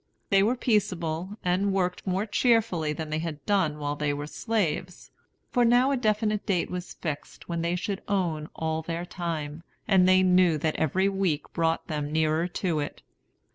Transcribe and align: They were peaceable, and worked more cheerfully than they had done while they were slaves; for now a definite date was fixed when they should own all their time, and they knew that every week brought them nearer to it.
They 0.31 0.41
were 0.41 0.55
peaceable, 0.55 1.37
and 1.45 1.71
worked 1.73 2.07
more 2.07 2.25
cheerfully 2.25 2.91
than 2.91 3.11
they 3.11 3.19
had 3.19 3.45
done 3.45 3.77
while 3.77 3.95
they 3.95 4.15
were 4.15 4.25
slaves; 4.25 5.11
for 5.51 5.63
now 5.63 5.91
a 5.91 5.95
definite 5.97 6.43
date 6.47 6.71
was 6.71 6.95
fixed 6.95 7.47
when 7.47 7.61
they 7.61 7.75
should 7.75 8.01
own 8.07 8.49
all 8.55 8.81
their 8.81 9.05
time, 9.05 9.61
and 9.87 10.09
they 10.09 10.23
knew 10.23 10.57
that 10.57 10.75
every 10.77 11.07
week 11.07 11.53
brought 11.53 11.85
them 11.85 12.11
nearer 12.11 12.47
to 12.47 12.79
it. 12.79 13.03